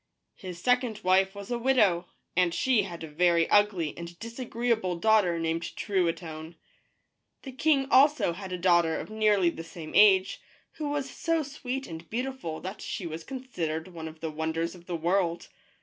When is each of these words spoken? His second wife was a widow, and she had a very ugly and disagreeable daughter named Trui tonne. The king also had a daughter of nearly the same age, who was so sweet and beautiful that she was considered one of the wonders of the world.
His 0.33 0.59
second 0.59 1.01
wife 1.03 1.35
was 1.35 1.51
a 1.51 1.59
widow, 1.59 2.07
and 2.35 2.55
she 2.55 2.81
had 2.81 3.03
a 3.03 3.07
very 3.07 3.47
ugly 3.51 3.95
and 3.95 4.17
disagreeable 4.17 4.95
daughter 4.95 5.37
named 5.37 5.75
Trui 5.75 6.11
tonne. 6.11 6.55
The 7.43 7.51
king 7.51 7.85
also 7.91 8.33
had 8.33 8.51
a 8.51 8.57
daughter 8.57 8.97
of 8.97 9.11
nearly 9.11 9.51
the 9.51 9.63
same 9.63 9.93
age, 9.93 10.41
who 10.77 10.89
was 10.89 11.07
so 11.07 11.43
sweet 11.43 11.85
and 11.85 12.09
beautiful 12.09 12.59
that 12.61 12.81
she 12.81 13.05
was 13.05 13.23
considered 13.23 13.89
one 13.89 14.07
of 14.07 14.21
the 14.21 14.31
wonders 14.31 14.73
of 14.73 14.87
the 14.87 14.95
world. 14.95 15.49